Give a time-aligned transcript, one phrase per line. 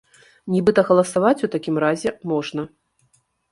[0.53, 2.67] Нібыта галасаваць у такім разе можна.